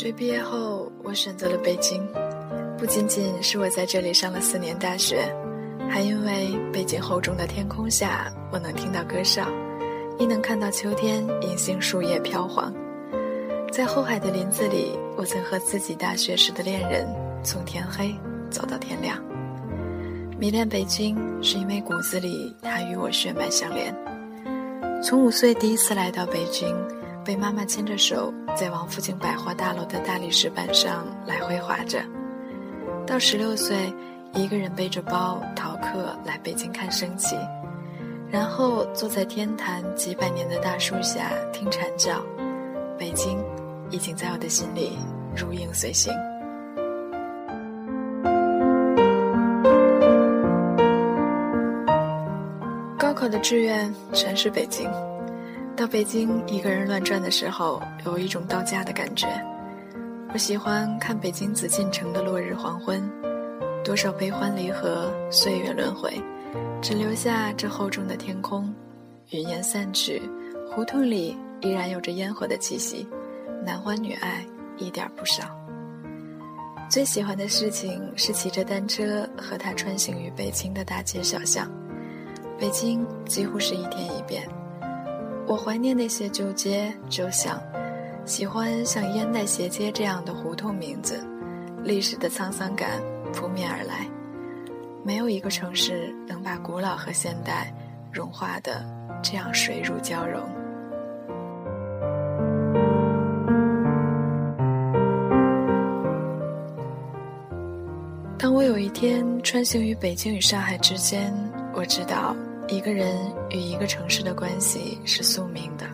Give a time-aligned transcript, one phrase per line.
[0.00, 2.02] 学毕业后，我选择了北京，
[2.78, 5.30] 不仅仅是我在这里上了四年大学，
[5.90, 9.46] 还因为北京厚重的天空下，我能听到歌哨，
[10.18, 12.72] 亦能看到秋天银杏树叶飘黄。
[13.70, 17.06] 在后海的林子里，我曾和自己大学时的恋人
[17.44, 18.14] 从天黑
[18.48, 19.22] 走到天亮。
[20.38, 23.94] 迷恋北京，是因为骨子里它与我血脉相连。
[25.02, 26.74] 从五岁第一次来到北京。
[27.24, 32.02] 被妈妈牵着手，在王府井百货大楼的大理石板上来回滑着。
[33.06, 33.92] 到十六岁，
[34.32, 37.36] 一个人背着包逃课来北京看升旗，
[38.30, 42.22] 然后坐在天坛几百年的大树下听蝉叫。
[42.98, 43.38] 北京，
[43.90, 44.98] 已经在我的心里
[45.36, 46.12] 如影随形。
[52.98, 54.90] 高考的志愿全是北京。
[55.80, 59.26] 到北京一个人乱转的时候，有一种到家的感觉。
[60.30, 63.02] 我喜欢看北京紫禁城的落日黄昏，
[63.82, 66.20] 多少悲欢离合，岁月轮回，
[66.82, 68.70] 只留下这厚重的天空。
[69.30, 70.20] 云烟散去，
[70.70, 73.08] 胡同里依然有着烟火的气息，
[73.64, 74.44] 男欢女爱
[74.76, 75.44] 一点不少。
[76.90, 81.66] 最喜欢的事情是骑着单车和他穿行于北京的大街小巷，
[82.58, 84.46] 北京几乎是一天一变。
[85.50, 87.60] 我怀念那些旧街旧巷，
[88.24, 91.26] 喜欢像烟袋斜街这样的胡同名字，
[91.82, 93.02] 历史的沧桑感
[93.32, 94.06] 扑面而来。
[95.02, 97.74] 没有一个城市能把古老和现代
[98.12, 98.86] 融化的
[99.24, 100.40] 这样水乳交融。
[108.38, 111.34] 当我有一天穿行于北京与上海之间，
[111.74, 112.36] 我知道。
[112.70, 113.18] 一个人
[113.50, 115.84] 与一个城市的关系是宿命的。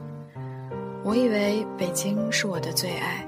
[1.02, 3.26] 我以为北京是我的最爱，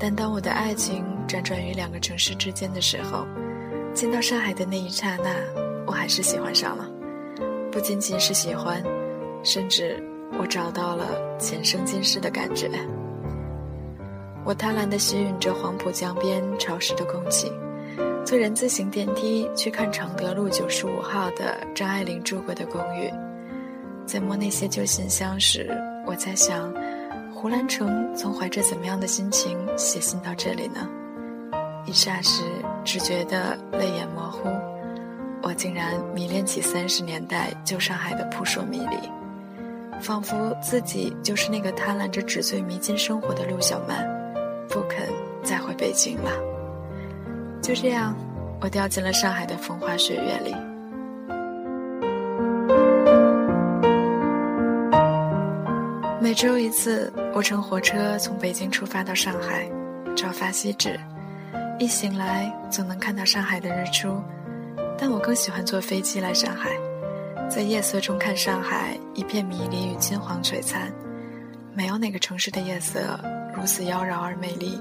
[0.00, 3.24] 但当我的爱情辗转于两个城市之间的时候，
[3.94, 5.30] 见到上海的那一刹那，
[5.86, 6.90] 我还是喜欢上了。
[7.70, 8.82] 不仅仅是喜欢，
[9.44, 10.02] 甚至
[10.36, 11.06] 我找到了
[11.38, 12.68] 前生今世的感觉。
[14.44, 17.52] 我贪婪地吸吮着黄浦江边潮湿的空气。
[18.24, 23.12] 坐人字形电梯去看常德路九十五号的张爱玲住过的公寓，
[24.06, 25.68] 在摸那些旧信箱时，
[26.06, 26.72] 我在想，
[27.34, 30.88] 胡兰成曾怀着怎么样的心情写信到这里呢？
[31.84, 32.44] 一霎时，
[32.84, 34.48] 只觉得泪眼模糊，
[35.42, 38.96] 我竟然迷恋起三十年代旧上海的扑朔迷离，
[40.00, 44.08] 仿佛自己就是那个贪婪着纸醉迷金生活的陆小曼，
[44.68, 45.08] 不肯
[45.42, 46.51] 再回北京了。
[47.62, 48.12] 就这样，
[48.60, 50.52] 我掉进了上海的风花雪月里。
[56.20, 59.70] 每周一次，我乘火车从北京出发到上海，
[60.16, 60.98] 朝发西止。
[61.78, 64.20] 一醒来，总能看到上海的日出。
[64.98, 66.70] 但我更喜欢坐飞机来上海，
[67.48, 70.92] 在夜色中看上海一片迷离与金黄璀璨。
[71.74, 73.18] 没有哪个城市的夜色
[73.54, 74.80] 如此妖娆而美丽，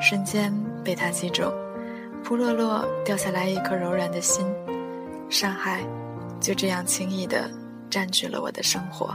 [0.00, 0.52] 瞬间
[0.84, 1.52] 被它击中。
[2.24, 4.46] 扑落落掉下来一颗柔软的心，
[5.28, 5.84] 上海
[6.40, 7.50] 就这样轻易地
[7.90, 9.14] 占据了我的生活。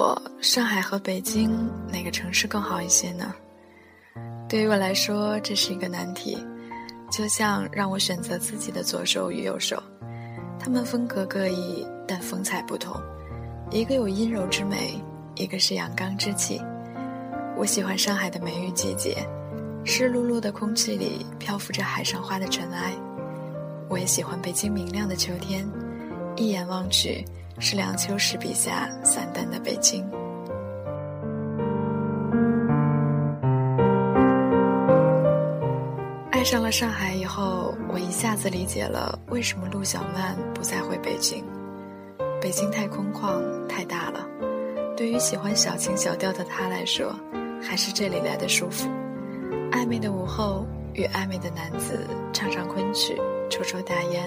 [0.00, 3.34] 我，上海和北京哪个城市更好一些呢？
[4.48, 6.38] 对于我来说，这是一个难题，
[7.12, 9.76] 就像让我选择自己的左手与右手，
[10.58, 12.98] 他们风格各异，但风采不同。
[13.70, 14.98] 一个有阴柔之美，
[15.34, 16.62] 一个是阳刚之气。
[17.54, 19.18] 我喜欢上海的梅雨季节，
[19.84, 22.94] 湿漉漉的空气里漂浮着海上花的尘埃。
[23.86, 25.70] 我也喜欢北京明亮的秋天，
[26.36, 27.22] 一眼望去。
[27.62, 30.02] 是梁秋实笔下散淡的北京。
[36.30, 41.44] 爱上了上海以后，我一下子理解了为什么陆小曼不再回北京。
[42.40, 44.26] 北京太空旷，太大了，
[44.96, 47.14] 对于喜欢小情小调的他来说，
[47.62, 48.88] 还是这里来的舒服。
[49.70, 53.20] 暧昧的午后，与暧昧的男子唱唱昆曲，
[53.50, 54.26] 抽抽大烟，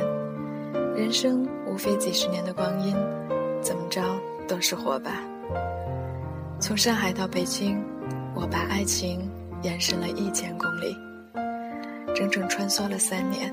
[0.96, 2.96] 人生无非几十年的光阴。
[3.62, 4.02] 怎么着
[4.48, 5.22] 都是活吧。
[6.60, 7.84] 从上海到北京，
[8.36, 9.28] 我把爱情
[9.64, 10.96] 延伸了一千公里，
[12.14, 13.52] 整整穿梭了三年，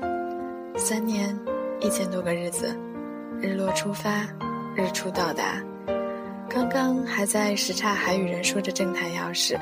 [0.75, 1.35] 三年
[1.79, 2.77] 一千多个日子，
[3.41, 4.27] 日落出发，
[4.75, 5.61] 日出到达。
[6.47, 9.57] 刚刚还在什刹海与人说着正太钥匙，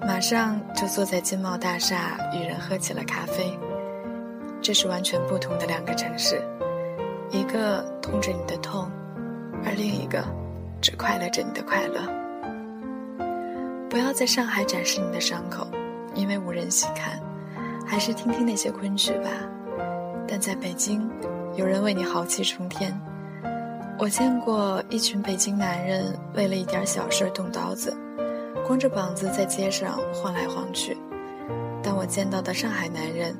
[0.00, 3.56] 马上就坐在金茂大厦与人喝起了咖啡。
[4.60, 6.42] 这是完全不同的两个城市，
[7.30, 8.90] 一个痛着你的痛，
[9.64, 10.24] 而另一个
[10.80, 12.00] 只快乐着你的快乐。
[13.88, 15.66] 不要在上海展示你的伤口，
[16.14, 17.20] 因为无人细看，
[17.86, 19.30] 还是听听那些昆曲吧。
[20.28, 21.08] 但在北京，
[21.54, 22.98] 有人为你豪气冲天。
[23.98, 27.96] 我见过一群北京男人为了一点小事动刀子，
[28.66, 30.96] 光着膀子在街上晃来晃去。
[31.82, 33.34] 但我见到的上海男人，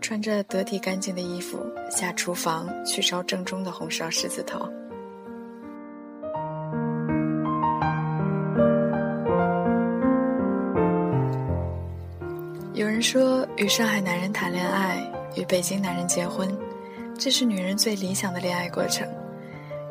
[0.00, 1.58] 穿着得体干净的衣服
[1.90, 4.68] 下厨房去烧正宗的红烧狮子头。
[12.74, 15.02] 有人说，与上海男人谈恋爱，
[15.34, 16.46] 与北京男人结婚，
[17.18, 19.08] 这是女人最理想的恋爱过程。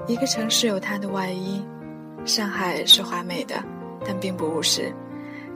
[0.08, 1.66] 一个城市有它的外衣，
[2.26, 3.56] 上海是华美的，
[4.06, 4.94] 但并不务实。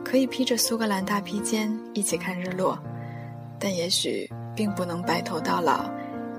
[0.03, 2.77] 可以披着苏格兰大披肩一起看日落，
[3.59, 4.27] 但也许
[4.59, 5.89] 并不能白头到老，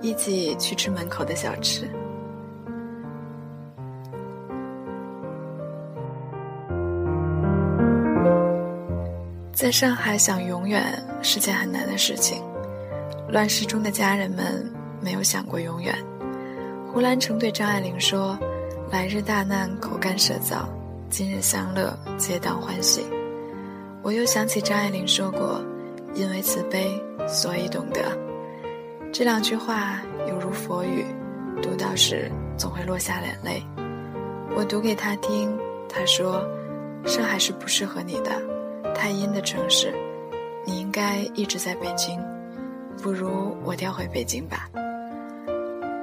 [0.03, 1.89] 一起去吃门口的小吃。
[9.55, 12.43] 在上海想永远是件很难的事情。
[13.31, 14.71] 乱世中的家人们
[15.01, 15.95] 没有想过永远。
[16.93, 18.39] 胡兰成对张爱玲说
[18.93, 20.69] ：“来日大难，口干舌燥；
[21.09, 23.03] 今日相乐，皆当欢喜。”
[24.05, 25.65] 我又想起张爱玲说过
[26.15, 28.01] ：“因为慈悲，所以懂得。”
[29.13, 31.05] 这两句话犹如佛语，
[31.61, 33.63] 读到时总会落下眼泪。
[34.57, 35.57] 我读给他听，
[35.89, 36.45] 他说
[37.05, 38.31] ：“上海是不适合你的，
[38.95, 39.93] 太阴的城市，
[40.65, 42.21] 你应该一直在北京，
[43.03, 44.69] 不如我调回北京吧。”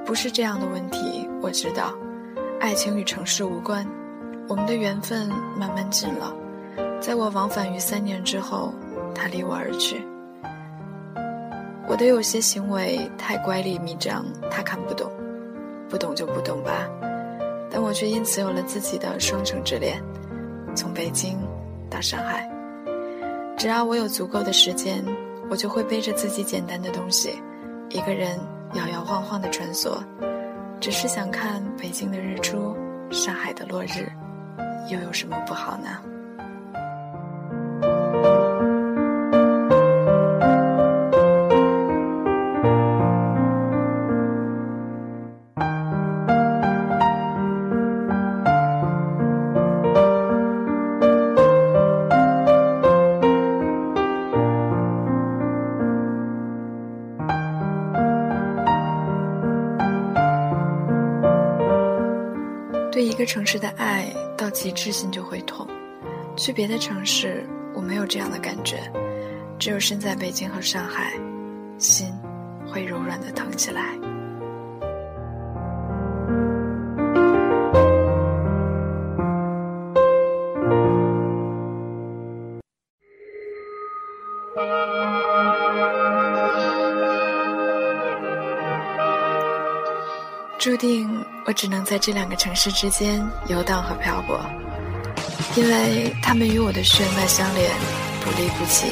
[0.04, 1.94] 不是这样的问题，我知道，
[2.60, 3.86] 爱情与城市无关，
[4.48, 5.28] 我们的缘分
[5.58, 6.34] 慢慢近了。
[7.00, 8.72] 在我往返于三年之后，
[9.18, 10.00] 他离我而去。
[11.88, 15.10] 我的有些行为太乖戾迷张，他看不懂，
[15.88, 16.88] 不懂就不懂吧。
[17.70, 20.00] 但我却因此有了自己的双城之恋，
[20.74, 21.36] 从北京
[21.90, 22.48] 到上海。
[23.56, 25.04] 只要我有足够的时间，
[25.50, 27.42] 我就会背着自己简单的东西，
[27.88, 28.38] 一个人。
[28.74, 29.96] 摇摇晃晃的穿梭，
[30.78, 32.76] 只是想看北京的日出，
[33.10, 34.12] 上海的落日，
[34.92, 35.88] 又有什么不好呢？
[62.98, 65.64] 对一个城市的爱到极致，心就会痛；
[66.36, 68.76] 去别的城市，我没有这样的感觉。
[69.56, 71.12] 只有身在北京和上海，
[71.78, 72.12] 心
[72.66, 73.96] 会柔软的疼起来。
[90.58, 91.08] 注定
[91.46, 94.40] 我只能在这两个城市之间游荡和漂泊，
[95.54, 97.70] 因为他们与我的血脉相连，
[98.24, 98.88] 不离不弃。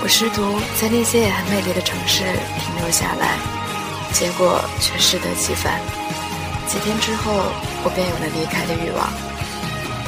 [0.00, 3.36] 我试图在那些也很美丽的城市停留下来，
[4.12, 5.80] 结果却适得其反。
[6.68, 7.32] 几天之后，
[7.82, 9.10] 我便有了离开的欲望。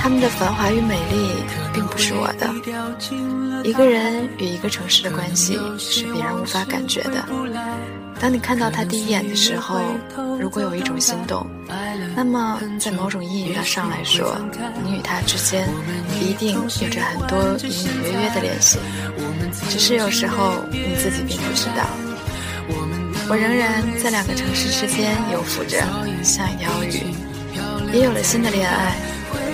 [0.03, 1.31] 他们的繁华与美丽
[1.73, 2.53] 并不是我的。
[3.63, 7.25] 一个人与一个城市的关系是别人无法感觉的。
[8.19, 9.81] 当你看到他第一眼的时候，
[10.41, 11.47] 如果有一种心动，
[12.17, 14.37] 那么在某种意义上来说，
[14.83, 15.69] 你与他之间
[16.21, 18.81] 一定有着很多隐隐约约的联系，
[19.71, 21.87] 只是有时候你自己并不知道。
[23.29, 25.79] 我仍然在两个城市之间游浮着，
[26.25, 27.05] 像一条鱼，
[27.93, 28.95] 也有了新的恋爱。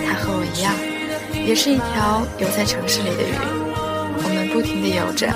[0.07, 0.73] 他和我一样，
[1.47, 3.35] 也是一条游在城市里的鱼，
[4.23, 5.29] 我们不停地游着。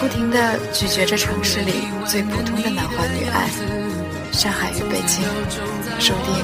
[0.00, 1.72] 不停地咀嚼着城市里
[2.04, 3.48] 最普通的男欢女爱，
[4.32, 5.24] 上海与北京，
[6.00, 6.34] 注定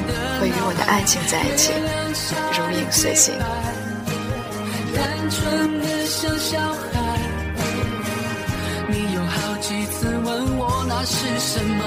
[0.40, 1.72] 会与我的爱情在一起，
[2.56, 3.34] 如影随形。
[4.94, 7.18] 单纯的像小孩，
[8.88, 11.84] 你有好几次问我那是什么，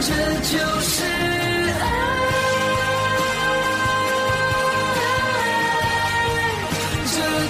[0.00, 0.10] 这
[0.50, 1.04] 就是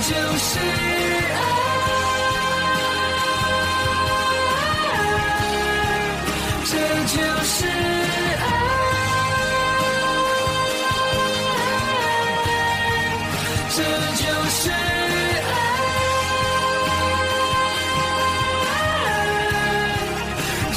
[0.08, 0.60] 这就是爱
[6.64, 6.72] 这
[7.06, 7.56] 就是
[8.36, 8.46] 爱
[13.68, 13.76] 这
[14.14, 14.74] 就是爱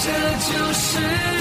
[0.01, 0.05] 这
[0.51, 1.38] 就是。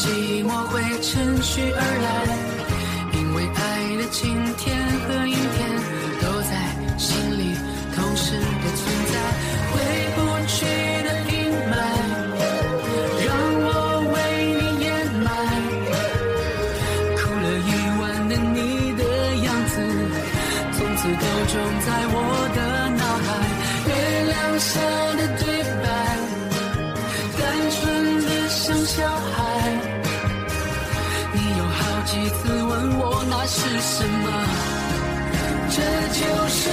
[0.00, 5.99] 寂寞会趁虚而来，因为爱的晴天和阴天。
[33.52, 34.30] 是什么？
[35.70, 36.70] 这就是